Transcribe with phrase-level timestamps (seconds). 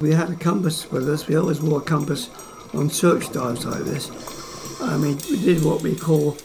[0.00, 1.26] We had a compass with us.
[1.26, 2.30] We always wore a compass
[2.72, 4.10] on search dives like this.
[4.80, 6.36] I mean, we did what we call,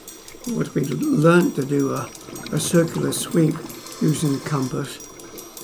[0.47, 2.09] what we learned to do, a,
[2.51, 3.55] a circular sweep
[4.01, 5.07] using the compass.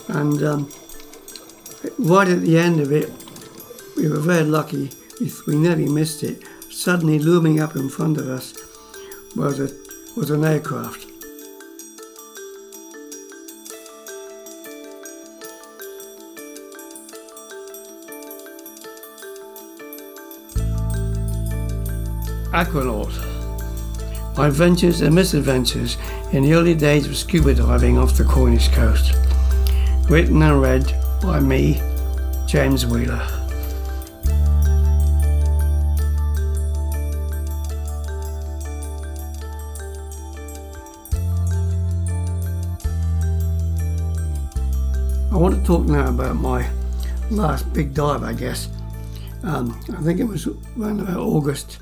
[0.07, 0.71] And um,
[1.97, 3.11] right at the end of it,
[3.97, 4.92] we were very lucky.
[5.19, 6.43] We, we nearly missed it.
[6.69, 8.54] Suddenly, looming up in front of us
[9.36, 9.69] was a
[10.15, 11.09] was an aircraft.
[22.59, 23.15] Aquanaut.
[24.36, 25.97] My adventures and misadventures
[26.33, 29.13] in the early days of scuba diving off the Cornish coast.
[30.09, 31.82] Written and read by me,
[32.47, 33.25] James Wheeler.
[45.31, 46.69] I want to talk now about my
[47.31, 48.67] last big dive, I guess.
[49.44, 50.45] Um, I think it was
[50.77, 51.79] around about August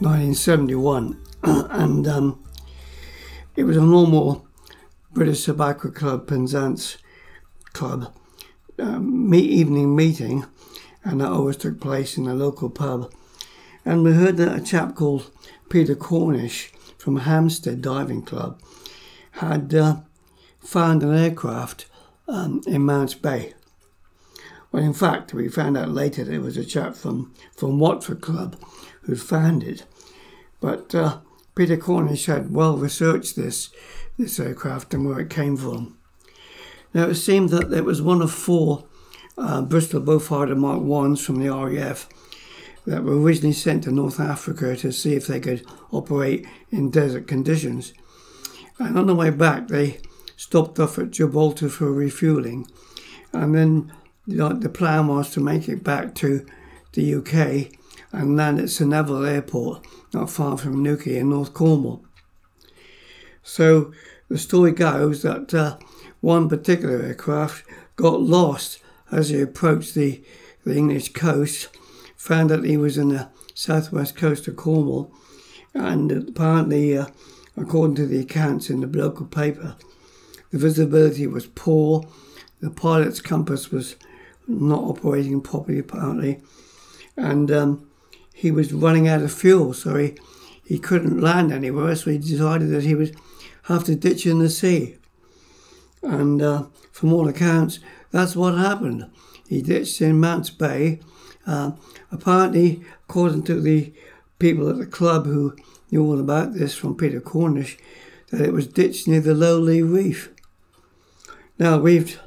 [0.00, 2.44] 1971, and um,
[3.56, 4.46] it was a normal
[5.12, 6.98] British Sub-Aqua Club Penzance
[7.72, 8.12] Club
[8.78, 10.46] um, evening meeting,
[11.04, 13.12] and that always took place in a local pub.
[13.84, 15.30] And we heard that a chap called
[15.68, 18.60] Peter Cornish from Hampstead Diving Club
[19.32, 19.96] had uh,
[20.58, 21.86] found an aircraft
[22.28, 23.54] um, in Mounts Bay.
[24.72, 28.20] Well, in fact, we found out later that it was a chap from, from Watford
[28.20, 28.56] Club
[29.02, 29.84] who'd found it.
[30.60, 31.18] But uh,
[31.54, 33.70] Peter Cornish had well researched this,
[34.18, 35.98] this aircraft and where it came from.
[36.92, 38.84] Now, it seemed that it was one of four
[39.38, 42.08] uh, Bristol Beaufighter Mark 1s from the RAF
[42.86, 47.26] that were originally sent to North Africa to see if they could operate in desert
[47.26, 47.92] conditions.
[48.78, 50.00] And on the way back, they
[50.36, 52.66] stopped off at Gibraltar for refueling.
[53.32, 53.92] And then
[54.26, 56.46] the plan was to make it back to
[56.92, 57.72] the UK
[58.12, 62.04] and land at St Eval Airport, not far from Newquay in North Cornwall.
[63.42, 63.92] So
[64.28, 65.78] the story goes that uh,
[66.20, 67.64] one particular aircraft
[67.96, 70.22] got lost as he approached the,
[70.64, 71.68] the English coast,
[72.16, 75.12] found that he was in the southwest coast of Cornwall,
[75.74, 77.06] and apparently, uh,
[77.56, 79.76] according to the accounts in the local paper,
[80.50, 82.06] the visibility was poor,
[82.60, 83.96] the pilot's compass was
[84.46, 86.40] not operating properly, apparently,
[87.16, 87.89] and um,
[88.40, 90.14] he was running out of fuel, so he,
[90.64, 93.14] he couldn't land anywhere, so he decided that he would
[93.64, 94.96] have to ditch in the sea.
[96.02, 97.80] And uh, from all accounts,
[98.10, 99.10] that's what happened.
[99.46, 101.00] He ditched in Mounts Bay.
[101.46, 101.72] Uh,
[102.10, 103.92] apparently, according to the
[104.38, 105.54] people at the club who
[105.90, 107.76] knew all about this from Peter Cornish,
[108.30, 110.30] that it was ditched near the Lowly Reef.
[111.58, 112.18] Now, we've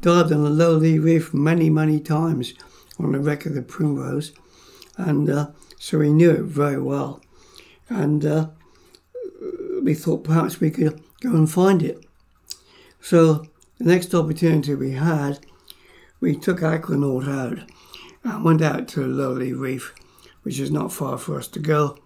[0.00, 2.54] dived on the Lowly Reef many, many times
[2.98, 4.32] on the wreck of the Primrose,
[4.96, 7.20] and uh, so we knew it very well.
[7.88, 8.48] And uh,
[9.82, 12.04] we thought perhaps we could go and find it.
[13.00, 13.46] So
[13.78, 15.40] the next opportunity we had,
[16.20, 17.68] we took Aquanaut out
[18.22, 19.92] and went out to Lowly Reef,
[20.42, 21.98] which is not far for us to go,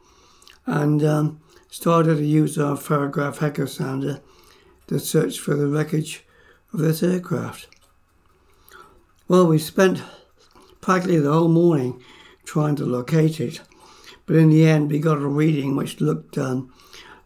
[0.64, 4.20] and um, started to use our Ferrograph Echo sounder
[4.86, 6.24] to search for the wreckage
[6.72, 7.68] of this aircraft.
[9.28, 10.02] Well, we spent
[10.80, 12.02] practically the whole morning
[12.46, 13.60] trying to locate it.
[14.24, 16.72] But in the end, we got a reading which looked um,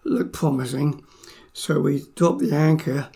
[0.02, 1.04] looked promising.
[1.52, 3.08] So we dropped the anchor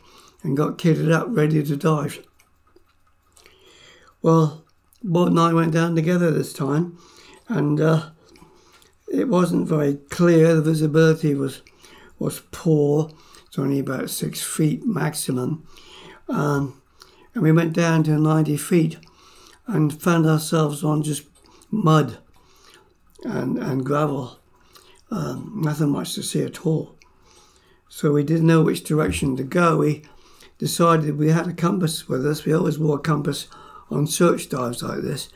[0.42, 2.25] and got kitted up, ready to dive.
[4.22, 4.65] Well,
[5.03, 6.98] Bob and I went down together this time,
[7.48, 8.10] and uh,
[9.12, 10.54] it wasn't very clear.
[10.54, 11.62] The visibility was
[12.19, 13.10] was poor.
[13.47, 15.66] It's only about six feet maximum,
[16.28, 16.81] um,
[17.34, 18.98] and we went down to ninety feet,
[19.66, 21.34] and found ourselves on just
[21.74, 22.18] mud
[23.24, 24.38] and, and gravel.
[25.10, 26.96] Um, nothing much to see at all.
[27.88, 29.78] So we didn't know which direction to go.
[29.78, 30.03] We
[30.59, 32.44] decided we had a compass with us.
[32.44, 33.48] We always wore a compass
[33.91, 35.28] on search dives like this.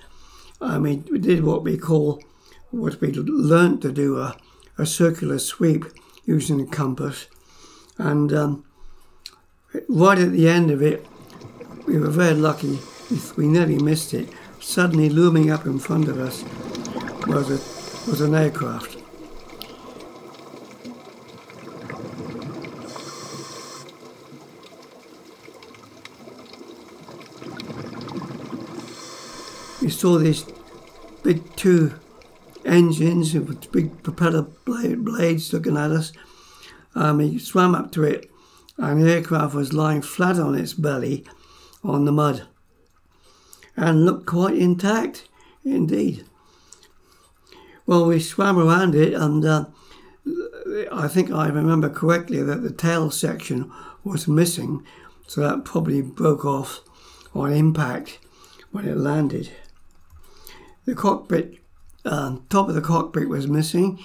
[0.60, 2.22] I mean, we did what we call,
[2.70, 4.36] what we learnt to do, a,
[4.76, 5.84] a circular sweep
[6.24, 7.26] using a compass.
[7.96, 8.64] And um,
[9.88, 11.06] right at the end of it,
[11.86, 12.78] we were very lucky.
[13.36, 14.28] We nearly missed it
[14.68, 16.44] Suddenly looming up in front of us
[17.26, 18.98] was, a, was an aircraft.
[29.80, 30.44] We saw these
[31.22, 31.94] big two
[32.66, 36.12] engines with big propeller blades looking at us.
[36.94, 38.30] Um, swam up to it,
[38.76, 41.24] and the aircraft was lying flat on its belly
[41.82, 42.46] on the mud
[43.78, 45.28] and looked quite intact
[45.64, 46.24] indeed.
[47.86, 49.64] Well, we swam around it, and uh,
[50.92, 53.72] I think I remember correctly that the tail section
[54.04, 54.84] was missing,
[55.26, 56.80] so that probably broke off
[57.34, 58.18] on impact
[58.72, 59.50] when it landed.
[60.84, 61.58] The cockpit,
[62.04, 63.98] um, top of the cockpit was missing,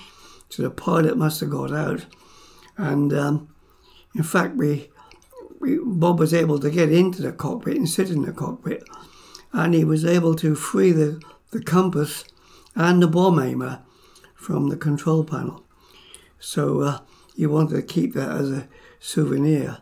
[0.49, 2.05] so the pilot must have got out.
[2.77, 3.53] And um,
[4.15, 4.89] in fact, we,
[5.59, 8.83] we Bob was able to get into the cockpit and sit in the cockpit,
[9.53, 11.21] and he was able to free the,
[11.51, 12.25] the compass
[12.75, 13.81] and the bomb aimer
[14.35, 15.63] from the control panel.
[16.39, 16.99] So uh,
[17.35, 18.67] he wanted to keep that as a
[18.99, 19.77] souvenir.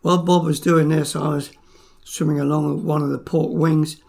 [0.00, 1.50] While Bob was doing this, I was
[2.04, 4.00] swimming along one of the port wings,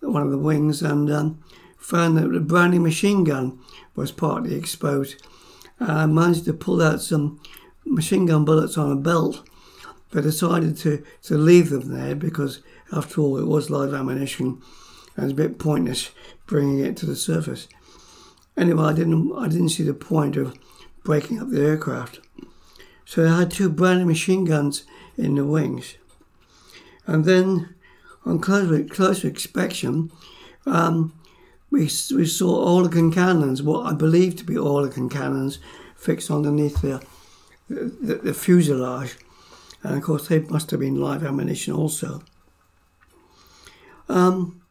[0.00, 1.42] one of the wings, and um,
[1.78, 3.58] found that the Browning machine gun
[3.96, 5.22] was partly exposed.
[5.80, 7.40] I managed to pull out some
[7.84, 9.48] machine gun bullets on a belt,
[10.14, 12.60] but decided to, to leave them there because,
[12.92, 14.62] after all, it was live ammunition
[15.16, 16.12] and it's a bit pointless
[16.46, 17.66] bringing it to the surface.
[18.56, 20.56] Anyway, I didn't I didn't see the point of
[21.02, 22.20] breaking up the aircraft.
[23.04, 24.84] So I had two Browning machine guns
[25.18, 25.96] in the wings.
[27.06, 27.74] And then
[28.24, 30.12] on closer, closer inspection,
[30.64, 31.12] um,
[31.70, 35.58] we, we saw Oerlikon cannons, what I believe to be Oerlikon cannons,
[35.96, 37.04] fixed underneath the,
[37.68, 39.16] the, the fuselage.
[39.84, 42.22] And of course, they must have been live ammunition also.
[44.08, 44.62] Um,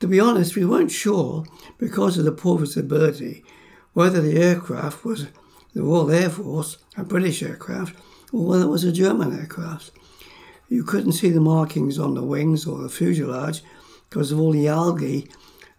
[0.00, 1.44] to be honest, we weren't sure,
[1.78, 3.44] because of the poor visibility,
[3.92, 5.28] whether the aircraft was
[5.74, 7.96] the Royal Air Force, a British aircraft,
[8.32, 9.92] or whether it was a German aircraft.
[10.68, 13.62] You couldn't see the markings on the wings or the fuselage
[14.10, 15.28] because of all the algae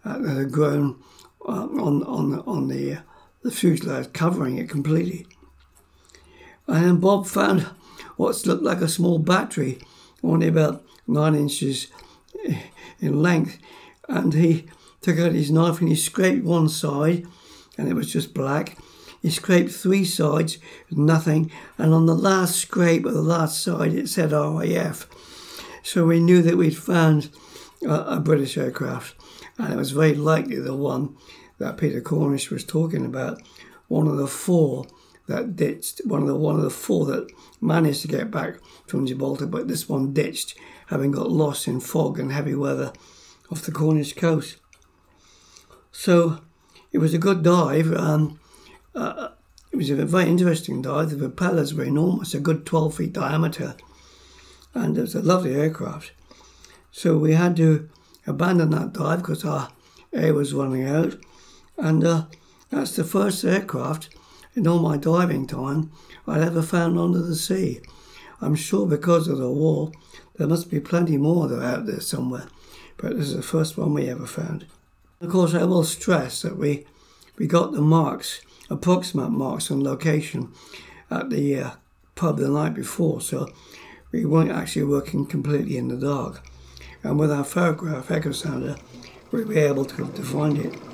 [0.04, 1.02] uh, that had grown
[1.46, 3.00] uh, on, on, on the, uh,
[3.42, 5.26] the fuselage, covering it completely.
[6.68, 7.62] And Bob found
[8.16, 9.80] what looked like a small battery,
[10.22, 11.88] only about nine inches
[13.00, 13.58] in length,
[14.08, 14.66] and he
[15.00, 17.26] took out his knife and he scraped one side,
[17.78, 18.76] and it was just black.
[19.22, 20.58] He scraped three sides,
[20.90, 25.08] nothing, and on the last scrape of the last side it said RAF.
[25.82, 27.30] So we knew that we'd found
[27.82, 29.14] a, a British aircraft,
[29.56, 31.16] and it was very likely the one
[31.58, 33.40] that Peter Cornish was talking about,
[33.88, 34.86] one of the four
[35.28, 37.30] that ditched, one of the one of the four that
[37.60, 40.56] managed to get back from Gibraltar, but this one ditched,
[40.88, 42.92] having got lost in fog and heavy weather
[43.50, 44.56] off the Cornish coast.
[45.92, 46.40] So
[46.92, 47.92] it was a good dive.
[47.92, 48.40] Um,
[48.94, 49.28] uh,
[49.70, 51.10] it was a very interesting dive.
[51.10, 53.76] The propellers were enormous, a good 12 feet diameter,
[54.74, 56.12] and it was a lovely aircraft.
[56.90, 57.88] So we had to
[58.26, 59.70] abandon that dive because our
[60.12, 61.16] air was running out,
[61.76, 62.24] and uh,
[62.70, 64.08] that's the first aircraft
[64.58, 65.90] in all my diving time
[66.26, 67.80] I'd ever found under the sea.
[68.40, 69.92] I'm sure because of the war,
[70.36, 72.48] there must be plenty more that are out there somewhere,
[72.96, 74.66] but this is the first one we ever found.
[75.20, 76.86] Of course, I will stress that we,
[77.38, 78.40] we got the marks
[78.70, 80.52] approximate marks on location
[81.10, 81.70] at the uh,
[82.14, 83.48] pub the night before, so
[84.12, 86.46] we weren't actually working completely in the dark.
[87.02, 88.76] And with our Ferrograph echo sounder,
[89.30, 90.87] we were able to, to find it.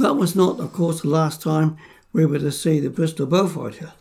[0.00, 1.76] That was not, of course, the last time
[2.10, 3.92] we were to see the Bristol Beaufighter,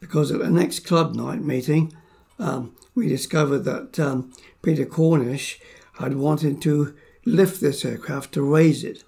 [0.00, 1.94] because at the next club night meeting,
[2.38, 5.60] um, we discovered that um, Peter Cornish
[5.98, 9.04] had wanted to lift this aircraft to raise it.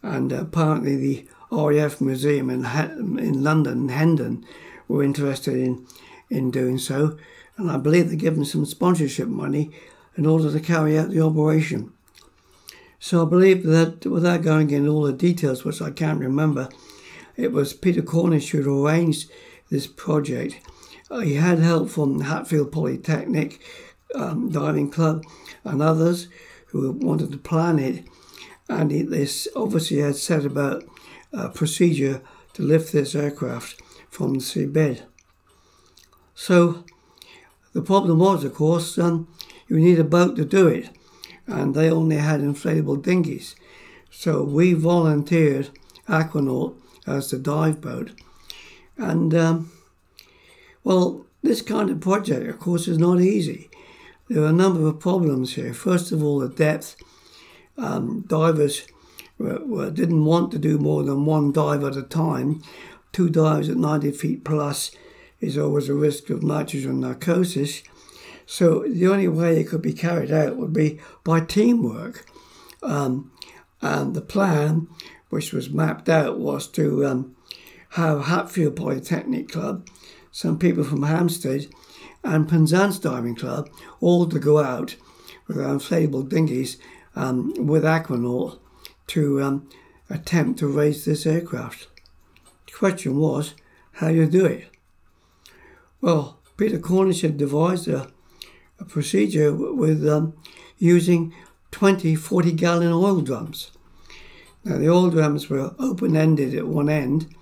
[0.00, 2.64] And apparently, the RAF Museum in,
[3.18, 4.46] in London, Hendon,
[4.86, 5.88] were interested in,
[6.30, 7.18] in doing so.
[7.56, 9.72] And I believe they gave them some sponsorship money
[10.16, 11.94] in order to carry out the operation.
[13.00, 16.68] So I believe that without going into all the details, which I can't remember,
[17.36, 19.30] it was Peter Cornish who arranged
[19.70, 20.58] this project.
[21.10, 23.60] Uh, he had help from Hatfield Polytechnic
[24.14, 25.24] um, Diving Club
[25.64, 26.28] and others
[26.66, 28.04] who wanted to plan it.
[28.68, 30.84] And he, this obviously had set about
[31.32, 32.20] a procedure
[32.54, 35.02] to lift this aircraft from the seabed.
[36.34, 36.84] So
[37.72, 39.28] the problem was, of course, um,
[39.68, 40.90] you need a boat to do it
[41.48, 43.56] and they only had inflatable dinghies.
[44.10, 45.70] So we volunteered
[46.08, 46.76] Aquanaut
[47.06, 48.12] as the dive boat.
[48.96, 49.72] And, um,
[50.84, 53.70] well, this kind of project, of course, is not easy.
[54.28, 55.72] There are a number of problems here.
[55.72, 56.96] First of all, the depth.
[57.78, 58.86] Um, divers
[59.38, 62.62] were, were, didn't want to do more than one dive at a time.
[63.12, 64.90] Two dives at 90 feet plus
[65.40, 67.82] is always a risk of nitrogen narcosis.
[68.50, 72.24] So the only way it could be carried out would be by teamwork.
[72.82, 73.30] Um,
[73.82, 74.88] and the plan,
[75.28, 77.36] which was mapped out, was to um,
[77.90, 79.86] have Hatfield Polytechnic Club,
[80.32, 81.66] some people from Hampstead,
[82.24, 83.68] and Penzance Diving Club
[84.00, 84.96] all to go out
[85.46, 86.78] with their inflatable dinghies
[87.14, 88.58] um, with Aquanaut
[89.08, 89.68] to um,
[90.08, 91.88] attempt to raise this aircraft.
[92.66, 93.54] The question was,
[93.92, 94.68] how do you do it?
[96.00, 98.10] Well, Peter Cornish had devised a, a
[98.84, 100.34] procedure with um,
[100.78, 101.34] using
[101.70, 103.70] 20 40 gallon oil drums.
[104.64, 107.34] Now, the oil drums were open ended at one end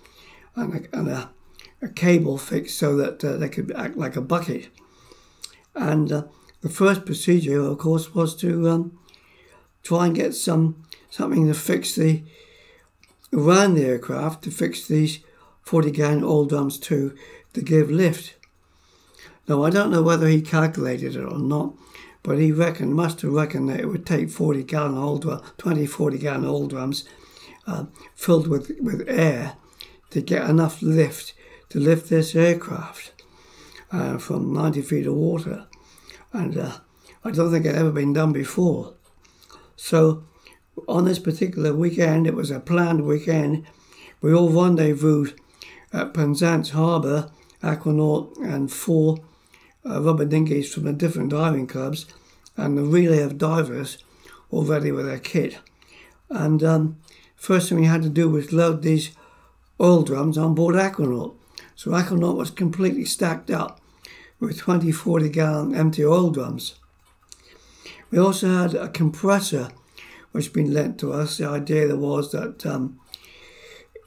[0.55, 1.31] and a, and a,
[1.83, 4.69] a cable fixed so that uh, they could act like a bucket.
[5.75, 6.25] And uh,
[6.62, 8.99] the first procedure, of course, was to um,
[9.83, 12.23] try and get some something to fix the
[13.33, 15.21] around the aircraft to fix these
[15.62, 17.14] 40 gallon oil drums to
[17.52, 18.35] to give lift.
[19.49, 21.75] Now I don't know whether he calculated it or not,
[22.23, 25.87] but he reckoned must have reckoned that it would take 40 gallon oil drum, 20
[25.87, 27.05] 40 gallon oil drums
[27.67, 27.85] uh,
[28.15, 29.57] filled with with air
[30.11, 31.35] to get enough lift
[31.69, 33.12] to lift this aircraft
[33.93, 35.67] uh, from 90 feet of water.
[36.33, 36.79] And uh,
[37.25, 38.95] I don't think it had ever been done before.
[39.76, 40.25] So
[40.88, 43.67] on this particular weekend, it was a planned weekend,
[44.21, 45.35] we all rendezvoused
[45.93, 47.31] at Penzance Harbour,
[47.62, 49.19] Aquanaut and four
[49.88, 52.07] uh, rubber dinghies from the different diving clubs
[52.57, 53.99] and the relay of divers
[54.50, 55.59] all ready with their kit.
[56.31, 56.99] And um,
[57.37, 59.11] first thing we had to do was load these
[59.81, 61.35] oil drums on board Aquanaut.
[61.75, 63.81] So Aquanaut was completely stacked up
[64.40, 66.76] with 20, 40 gallon empty oil drums.
[68.11, 69.71] We also had a compressor
[70.33, 71.38] which had been lent to us.
[71.38, 73.00] The idea was that um,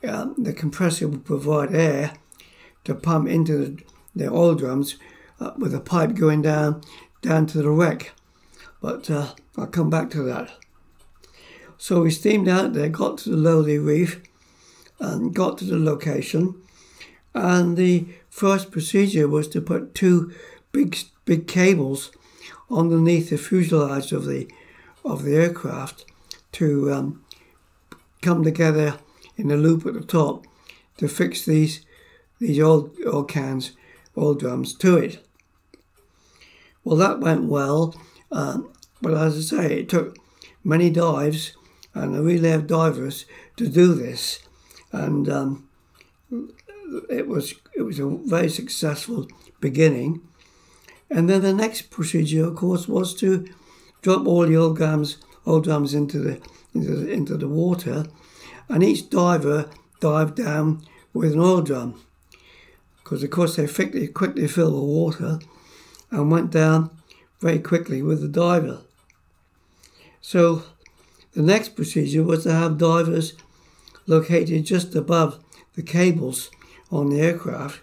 [0.08, 2.14] um, the compressor would provide air
[2.86, 3.84] to pump into the,
[4.16, 4.96] the oil drums
[5.40, 6.82] uh, with a pipe going down
[7.22, 8.12] down to the wreck.
[8.82, 10.52] But uh, I'll come back to that.
[11.78, 14.22] So we steamed out there, got to the Lowly Reef,
[15.00, 16.62] and got to the location.
[17.34, 20.34] And the first procedure was to put two
[20.72, 22.12] big big cables
[22.72, 24.48] underneath the fuselage of the
[25.06, 26.06] of the aircraft
[26.54, 27.24] to um,
[28.22, 29.00] come together
[29.38, 30.46] in a loop at the top
[30.98, 31.86] to fix these
[32.40, 33.72] these oil cans,
[34.18, 35.24] oil drums to it.
[36.84, 37.96] Well, that went well,
[38.32, 38.72] um,
[39.02, 40.18] but as I say, it took
[40.64, 41.56] many dives
[41.94, 43.26] and a relay of divers
[43.58, 44.40] to do this,
[44.92, 45.70] and um,
[47.10, 49.28] it was it was a very successful
[49.60, 50.22] beginning.
[51.12, 53.48] And then the next procedure, of course, was to
[54.02, 55.18] drop all the oil drums,
[55.94, 56.42] into the
[56.74, 58.06] into the, into the water,
[58.68, 59.70] and each diver
[60.00, 60.84] dived down
[61.14, 62.02] with an oil drum,
[63.04, 65.40] because of course they quickly quickly filled with water,
[66.12, 66.90] and went down
[67.40, 68.80] very quickly with the diver.
[70.22, 70.64] So
[71.34, 73.34] the next procedure was to have divers
[74.08, 75.44] located just above
[75.76, 76.50] the cables
[76.92, 77.82] on the aircraft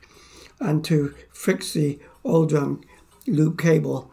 [0.60, 2.80] and to fix the oil drum
[3.26, 4.10] loop cable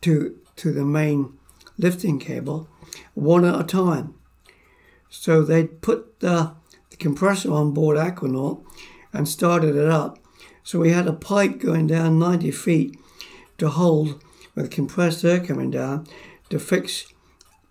[0.00, 1.34] to, to the main
[1.78, 2.68] lifting cable
[3.14, 4.14] one at a time.
[5.08, 6.54] So they put the,
[6.90, 8.64] the compressor on board Aquanaut
[9.12, 10.18] and started it up.
[10.62, 12.98] So we had a pipe going down 90 feet
[13.60, 14.22] to hold
[14.54, 16.06] with compressed air coming down
[16.50, 17.06] to fix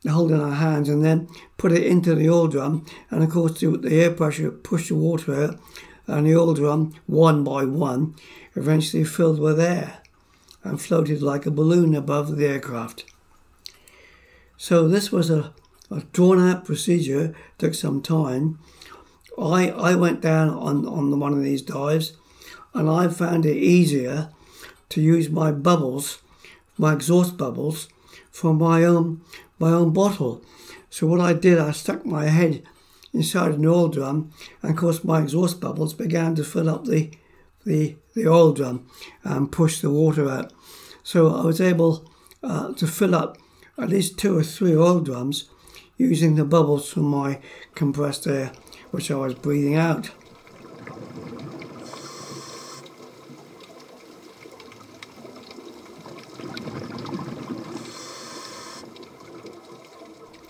[0.07, 1.27] hold in our hands and then
[1.57, 4.95] put it into the oil drum and of course the, the air pressure pushed the
[4.95, 5.59] water out
[6.09, 8.15] and the oil drum, one by one,
[8.55, 10.01] eventually filled with air
[10.63, 13.05] and floated like a balloon above the aircraft.
[14.57, 15.53] So this was a,
[15.89, 18.59] a drawn out procedure, took some time.
[19.37, 22.13] I, I went down on, on one of these dives
[22.73, 24.29] and I found it easier
[24.89, 26.19] to use my bubbles,
[26.77, 27.87] my exhaust bubbles,
[28.31, 29.21] from my own
[29.59, 30.41] my own bottle.
[30.89, 32.63] So what I did, I stuck my head
[33.13, 34.31] inside an oil drum,
[34.61, 37.11] and of course my exhaust bubbles began to fill up the
[37.65, 38.87] the, the oil drum
[39.23, 40.53] and push the water out.
[41.03, 42.09] So I was able
[42.41, 43.37] uh, to fill up
[43.77, 45.49] at least two or three oil drums
[45.97, 47.39] using the bubbles from my
[47.75, 48.51] compressed air,
[48.91, 50.11] which I was breathing out.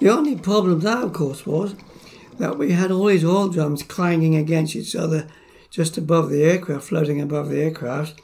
[0.10, 1.76] The only problem that, of course, was
[2.40, 5.28] that we had all these oil drums clanging against each other
[5.70, 8.20] just above the aircraft, floating above the aircraft,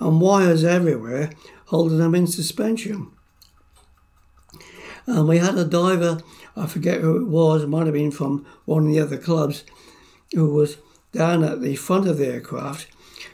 [0.00, 1.32] and wires everywhere
[1.66, 3.10] holding them in suspension.
[5.04, 6.22] And we had a diver,
[6.56, 9.64] I forget who it was, it might have been from one of the other clubs,
[10.32, 10.78] who was
[11.12, 12.86] down at the front of the aircraft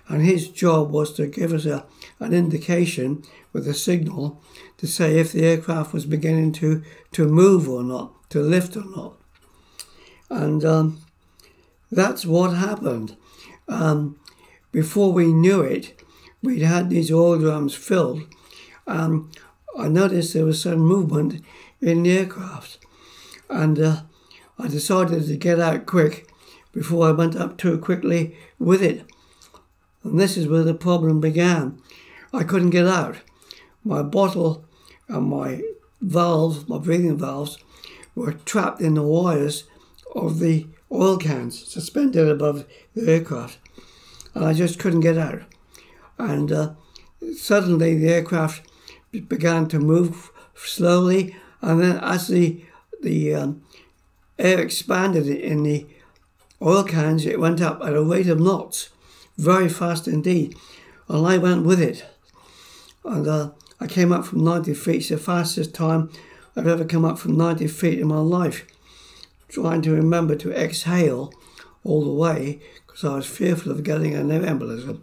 [0.08, 1.86] and his job was to give us a,
[2.18, 4.42] an indication with a signal
[4.82, 8.84] to say if the aircraft was beginning to, to move or not, to lift or
[8.84, 9.14] not.
[10.28, 11.02] And um,
[11.92, 13.16] that's what happened.
[13.68, 14.18] Um,
[14.72, 16.02] before we knew it,
[16.42, 18.22] we'd had these oil drums filled.
[18.88, 19.30] Um,
[19.78, 21.44] I noticed there was some movement
[21.80, 22.84] in the aircraft.
[23.48, 24.02] And uh,
[24.58, 26.28] I decided to get out quick
[26.72, 29.04] before I went up too quickly with it.
[30.02, 31.80] And this is where the problem began.
[32.32, 33.18] I couldn't get out.
[33.84, 34.64] My bottle
[35.12, 35.62] and my
[36.00, 37.58] valves, my breathing valves,
[38.14, 39.64] were trapped in the wires
[40.14, 43.58] of the oil cans suspended above the aircraft.
[44.34, 45.42] And I just couldn't get out.
[46.18, 46.74] And uh,
[47.36, 48.68] suddenly the aircraft
[49.28, 52.64] began to move slowly, and then as the
[53.02, 53.62] the um,
[54.38, 55.86] air expanded in the
[56.62, 58.90] oil cans, it went up at a rate of knots,
[59.36, 60.56] very fast indeed,
[61.08, 62.04] and I went with it.
[63.04, 63.50] And uh,
[63.82, 66.08] I came up from 90 feet, it's the fastest time
[66.54, 68.64] I've ever come up from 90 feet in my life.
[69.48, 71.32] Trying to remember to exhale
[71.82, 75.02] all the way because I was fearful of getting an embolism.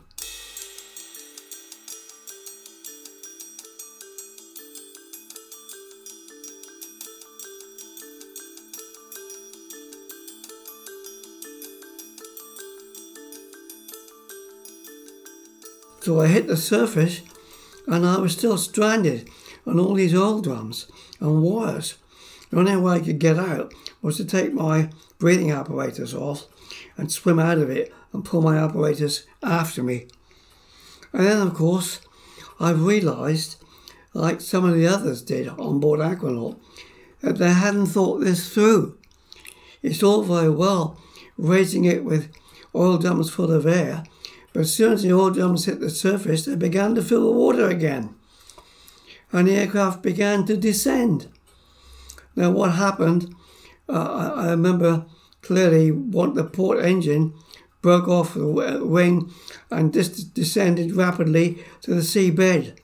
[16.00, 17.24] So I hit the surface
[17.89, 19.27] and I was still stranded
[19.65, 21.96] on all these oil drums and wires.
[22.51, 26.46] The only way I could get out was to take my breathing apparatus off
[26.98, 30.08] and swim out of it and pull my apparatus after me.
[31.12, 32.00] And then, of course,
[32.60, 33.55] I realised,
[34.13, 36.60] like some of the others did on board Aquanaut,
[37.22, 38.98] that they hadn't thought this through.
[39.81, 41.00] It's all very well
[41.38, 42.31] raising it with
[42.75, 44.03] oil drums full of air
[44.60, 47.38] but as soon as the oil drums hit the surface, they began to fill with
[47.38, 48.13] water again.
[49.32, 51.28] And the aircraft began to descend.
[52.36, 53.34] Now, what happened,
[53.88, 55.06] uh, I remember
[55.41, 57.36] clearly what the port engine
[57.82, 59.32] broke off the wing
[59.72, 62.78] and just descended rapidly to the seabed.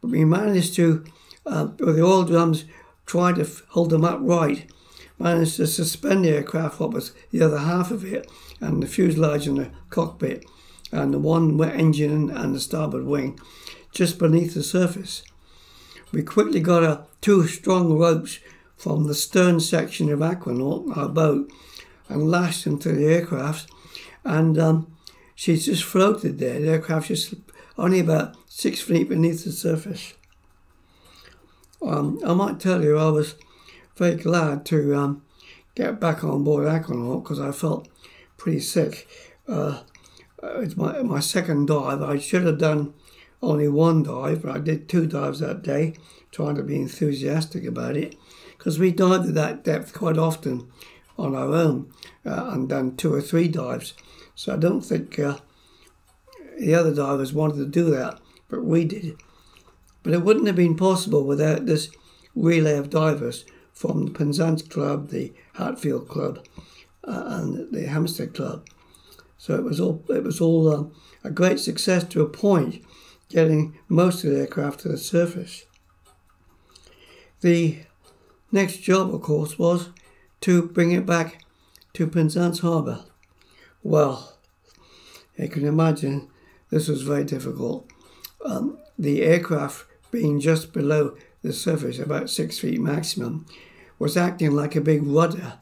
[0.00, 1.04] But we managed to,
[1.44, 2.64] uh, with the oil drums,
[3.06, 4.70] try to hold them upright,
[5.18, 9.48] managed to suspend the aircraft, what was the other half of it, and the fuselage
[9.48, 10.44] and the cockpit
[10.92, 13.38] and the one engine and the starboard wing
[13.92, 15.22] just beneath the surface.
[16.12, 18.38] We quickly got a, two strong ropes
[18.76, 21.50] from the stern section of Aquanaut, our boat,
[22.08, 23.70] and lashed them to the aircraft,
[24.24, 24.96] and um,
[25.34, 26.60] she just floated there.
[26.60, 27.34] The aircraft just
[27.76, 30.14] only about six feet beneath the surface.
[31.82, 33.34] Um, I might tell you, I was
[33.96, 35.22] very glad to um,
[35.74, 37.88] get back on board Aquanaut because I felt
[38.36, 39.06] pretty sick.
[39.46, 39.82] Uh,
[40.42, 42.02] uh, it's my, my second dive.
[42.02, 42.94] I should have done
[43.42, 45.94] only one dive, but I did two dives that day,
[46.30, 48.16] trying to be enthusiastic about it.
[48.56, 50.70] Because we dived at that depth quite often
[51.16, 51.92] on our own
[52.24, 53.94] uh, and done two or three dives.
[54.34, 55.38] So I don't think uh,
[56.58, 59.16] the other divers wanted to do that, but we did.
[60.02, 61.90] But it wouldn't have been possible without this
[62.34, 66.44] relay of divers from the Penzance Club, the Hatfield Club,
[67.04, 68.66] uh, and the Hampstead Club.
[69.38, 70.92] So it was all it was all um,
[71.24, 72.84] a great success to a point,
[73.28, 75.64] getting most of the aircraft to the surface.
[77.40, 77.78] The
[78.50, 79.90] next job, of course, was
[80.40, 81.44] to bring it back
[81.94, 83.04] to Penzance Harbour.
[83.82, 84.36] Well,
[85.36, 86.28] you can imagine
[86.70, 87.88] this was very difficult.
[88.44, 93.46] Um, the aircraft being just below the surface, about six feet maximum,
[93.98, 95.60] was acting like a big rudder.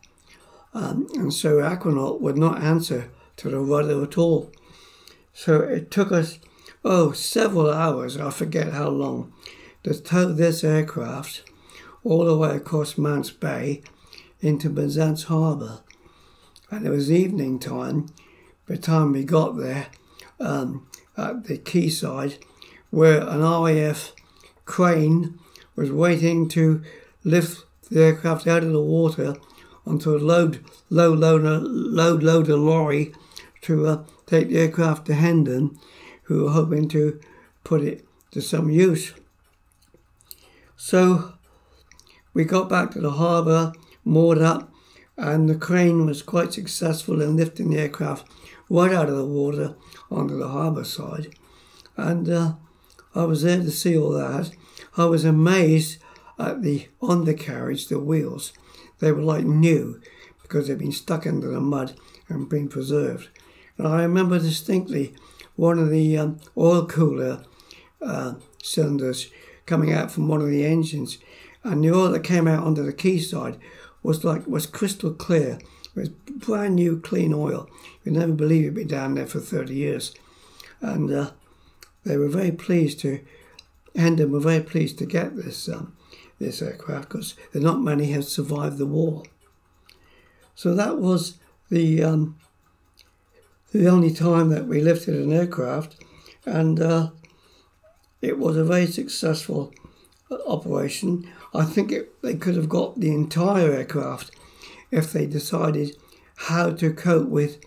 [0.72, 4.52] Um, and so Aquanaut would not answer to the rudder at all.
[5.32, 6.38] So it took us,
[6.84, 9.32] oh, several hours, I forget how long,
[9.84, 11.42] to tow this aircraft
[12.02, 13.82] all the way across Mounts Bay
[14.40, 15.80] into Penzance Harbour.
[16.70, 18.06] And it was evening time
[18.66, 19.88] by the time we got there
[20.40, 22.38] um, at the quayside
[22.90, 24.12] where an RAF
[24.64, 25.38] crane
[25.76, 26.82] was waiting to
[27.24, 29.36] lift the aircraft out of the water
[29.86, 33.12] onto a load, low loader, load loader lorry
[33.66, 35.78] to uh, take the aircraft to Hendon,
[36.24, 37.20] who were hoping to
[37.64, 39.12] put it to some use.
[40.76, 41.34] So
[42.34, 43.72] we got back to the harbour,
[44.04, 44.72] moored up,
[45.16, 48.26] and the crane was quite successful in lifting the aircraft
[48.68, 49.74] right out of the water
[50.10, 51.34] onto the harbour side.
[51.96, 52.54] And uh,
[53.14, 54.50] I was there to see all that.
[54.96, 55.98] I was amazed
[56.38, 58.52] at the undercarriage, the wheels.
[58.98, 60.00] They were like new
[60.42, 61.94] because they'd been stuck into the mud
[62.28, 63.28] and been preserved.
[63.78, 65.14] And I remember distinctly
[65.56, 67.42] one of the um, oil cooler
[68.00, 69.30] uh, cylinders
[69.64, 71.18] coming out from one of the engines,
[71.64, 73.58] and the oil that came out onto the quayside
[74.02, 75.58] was like was crystal clear.
[75.94, 77.68] It was brand new, clean oil.
[78.04, 80.14] You'd never believe it'd been down there for 30 years,
[80.80, 81.30] and uh,
[82.04, 83.20] they were very pleased to.
[83.96, 85.96] Hendon were very pleased to get this um,
[86.38, 89.24] this aircraft because not many have survived the war.
[90.54, 91.38] So that was
[91.70, 92.36] the um,
[93.72, 95.96] the only time that we lifted an aircraft,
[96.44, 97.10] and uh,
[98.22, 99.72] it was a very successful
[100.30, 101.30] uh, operation.
[101.54, 104.30] I think it, they could have got the entire aircraft
[104.90, 105.96] if they decided
[106.36, 107.58] how to cope with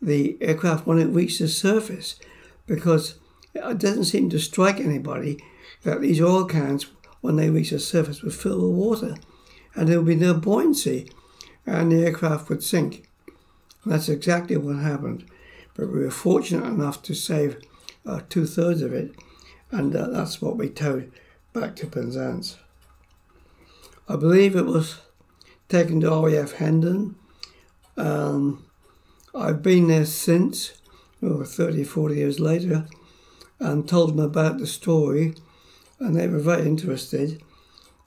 [0.00, 2.18] the aircraft when it reached the surface,
[2.66, 3.18] because
[3.54, 5.38] it doesn't seem to strike anybody
[5.82, 6.86] that these oil cans,
[7.20, 9.16] when they reach the surface, would fill with water,
[9.74, 11.10] and there would be no buoyancy,
[11.66, 13.09] and the aircraft would sink.
[13.84, 15.24] And that's exactly what happened.
[15.74, 17.58] But we were fortunate enough to save
[18.06, 19.14] uh, two thirds of it,
[19.70, 21.12] and uh, that's what we towed
[21.52, 22.56] back to Penzance.
[24.08, 24.98] I believe it was
[25.68, 27.14] taken to RAF Hendon.
[27.96, 28.64] Um,
[29.34, 30.72] I've been there since,
[31.22, 32.86] over 30, 40 years later,
[33.60, 35.34] and told them about the story,
[35.98, 37.42] and they were very interested.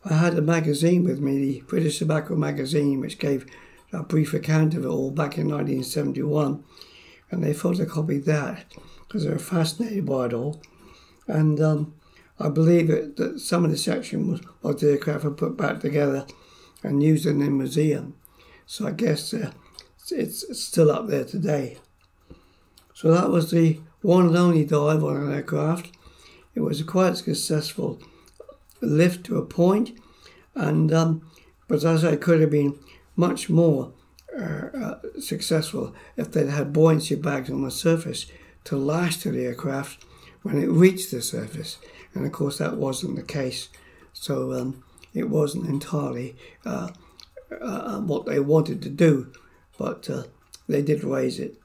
[0.04, 3.46] I had a magazine with me, the British Sub-Aqua magazine, which gave
[3.94, 6.64] a brief account of it all back in 1971,
[7.32, 8.66] and they photocopied that
[9.08, 10.62] because they were fascinated by it all.
[11.28, 11.94] And um,
[12.40, 15.80] I believe it, that some of the section was, was the aircraft were put back
[15.80, 16.26] together
[16.82, 18.16] and used in the museum.
[18.66, 19.52] So I guess uh,
[20.12, 21.78] it's, it's still up there today.
[22.94, 25.92] So that was the one and only dive on an aircraft.
[26.56, 28.02] It was a quite successful
[28.82, 29.98] lift to a point,
[30.56, 31.30] and um,
[31.68, 32.78] but as I could have been
[33.16, 33.94] much more
[34.38, 38.26] uh, uh, successful if they'd had buoyancy bags on the surface
[38.64, 40.04] to lash to the aircraft
[40.42, 41.78] when it reached the surface.
[42.14, 43.70] And of course, that wasn't the case.
[44.14, 46.90] So um, it wasn't entirely uh,
[47.62, 49.32] uh what they wanted to do,
[49.78, 50.24] but uh,
[50.68, 51.56] they did raise it.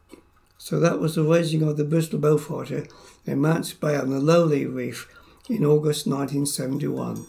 [0.59, 2.91] So that was the raising of the Bristol Beaufighter
[3.25, 5.09] in Mounts Bay on the Lowly Reef
[5.49, 7.25] in August 1971.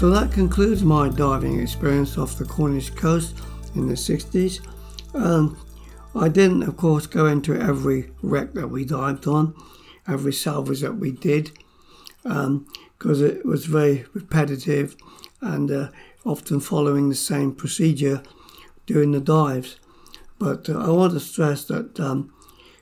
[0.00, 3.36] So that concludes my diving experience off the Cornish coast
[3.74, 4.66] in the 60s.
[5.14, 5.58] Um,
[6.14, 9.54] I didn't, of course, go into every wreck that we dived on,
[10.08, 11.50] every salvage that we did,
[12.22, 14.96] because um, it was very repetitive
[15.42, 15.90] and uh,
[16.24, 18.22] often following the same procedure
[18.86, 19.78] during the dives.
[20.38, 22.32] But uh, I want to stress that um,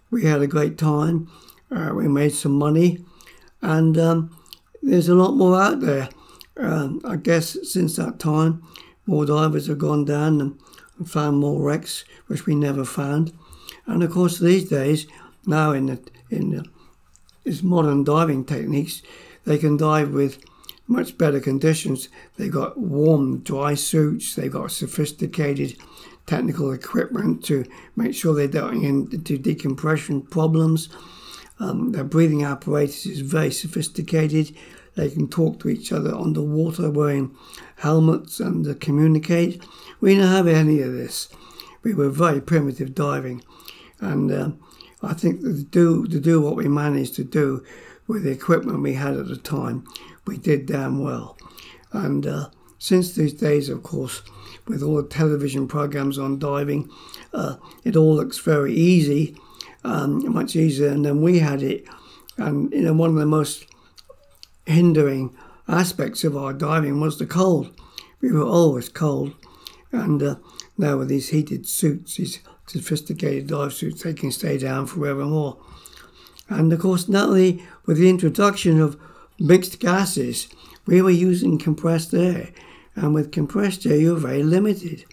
[0.09, 1.29] we had a great time,
[1.69, 3.05] uh, we made some money,
[3.61, 4.37] and um,
[4.85, 6.11] there's a lot more out there.
[6.59, 8.63] Um, I guess since that time,
[9.07, 10.59] more divers have gone down and,
[11.09, 13.33] found more wrecks, which we never found.
[13.87, 15.07] And of course, these days,
[15.47, 16.51] now in the, in
[17.45, 19.03] the, modern diving techniques,
[19.45, 20.45] they can dive with
[20.89, 22.09] much better conditions.
[22.37, 24.35] They've got warm, dry suits.
[24.35, 25.77] They've got sophisticated
[26.27, 27.65] technical equipment to
[27.97, 30.89] make sure they don't get into decompression problems.
[31.59, 34.55] Um, their breathing apparatus is very sophisticated.
[34.99, 37.33] They can talk to each other underwater wearing
[37.77, 39.63] helmets and uh, communicate.
[40.01, 41.29] We didn't have any of this.
[41.85, 43.45] We were very primitive diving,
[44.01, 44.51] and uh,
[45.01, 47.65] I think to do to do what we managed to do
[48.09, 49.87] with the equipment we had at the time,
[50.27, 51.39] we did damn well.
[51.93, 54.23] And uh, since these days, of course,
[54.67, 56.91] with all the television programs on diving,
[57.33, 59.37] uh, it all looks very easy,
[59.85, 61.87] um, much easier than we had it.
[62.37, 63.65] And you know, one of the most
[64.69, 67.75] hindering aspects of our diving was the cold.
[68.21, 69.35] We were always cold,
[69.93, 70.37] and uh,
[70.77, 75.59] now with these heated suits, these sophisticated dive suits, they can stay down forevermore.
[76.49, 78.99] And of course, not only with the introduction of
[79.39, 80.49] mixed gases,
[80.87, 82.51] we were using compressed air,
[82.95, 85.05] and with compressed air, you're very limited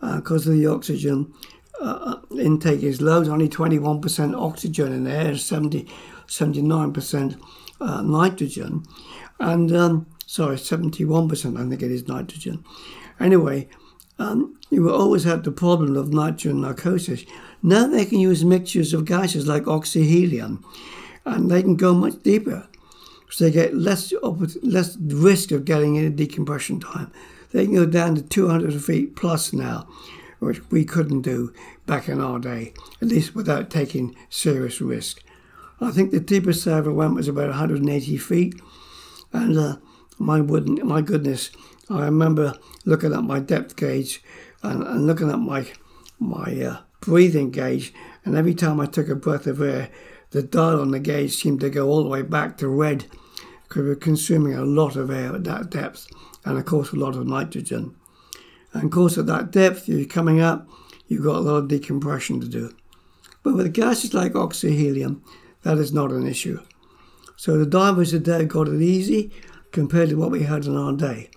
[0.00, 1.32] because uh, of the oxygen
[1.80, 3.24] uh, intake is low.
[3.24, 5.86] only 21% oxygen in there, 70,
[6.26, 7.40] 79%
[7.80, 8.84] uh, nitrogen,
[9.38, 12.64] and um, sorry, 71%, I think it is nitrogen.
[13.20, 13.68] Anyway,
[14.18, 17.24] um, you will always have the problem of nitrogen narcosis.
[17.62, 20.62] Now they can use mixtures of gases like oxyhelium,
[21.24, 22.66] and they can go much deeper,
[23.30, 24.12] so they get less
[24.62, 27.12] less risk of getting any decompression time.
[27.52, 29.88] They can go down to 200 feet plus now,
[30.38, 31.52] which we couldn't do
[31.86, 35.22] back in our day, at least without taking serious risk.
[35.80, 38.60] I think the deepest I ever went was about 180 feet,
[39.32, 39.76] and uh,
[40.18, 41.50] my wooden, my goodness,
[41.88, 44.22] I remember looking at my depth gauge
[44.62, 45.66] and, and looking at my
[46.18, 49.90] my uh, breathing gauge, and every time I took a breath of air,
[50.30, 53.06] the dial on the gauge seemed to go all the way back to red
[53.62, 56.06] because we were consuming a lot of air at that depth,
[56.44, 57.94] and of course a lot of nitrogen.
[58.72, 60.68] And of course, at that depth, you're coming up,
[61.06, 62.74] you've got a lot of decompression to do.
[63.42, 65.22] But with gases like oxyhelium,
[65.68, 66.58] that is not an issue.
[67.36, 69.30] So the divers today got it easy
[69.70, 71.28] compared to what we had in our day.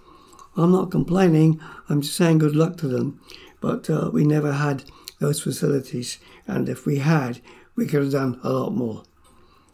[0.56, 3.20] I'm not complaining, I'm just saying good luck to them.
[3.60, 4.86] But uh, we never had
[5.20, 6.18] those facilities,
[6.48, 7.42] and if we had,
[7.76, 9.04] we could have done a lot more.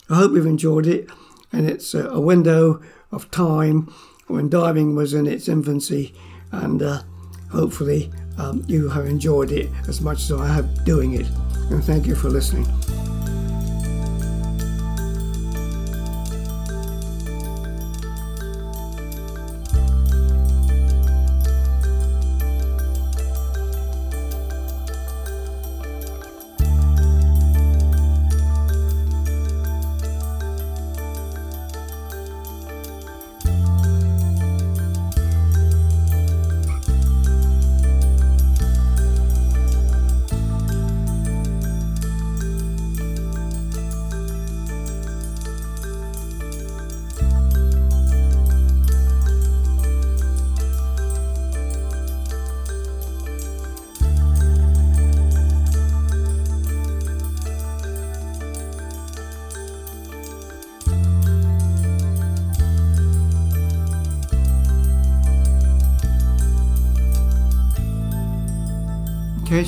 [0.10, 1.08] I hope you've enjoyed it,
[1.52, 3.94] and it's a window of time
[4.26, 6.16] when diving was in its infancy,
[6.52, 7.04] and uh,
[7.52, 11.28] hopefully um, you have enjoyed it as much as I have doing it.
[11.70, 12.66] And thank you for listening.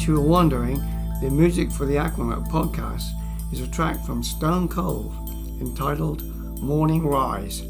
[0.10, 0.82] Case you were wondering,
[1.22, 3.12] the music for the Aquanaut podcast
[3.54, 5.14] is a track from Stone Cold
[5.62, 6.24] entitled
[6.64, 7.69] Morning Rise.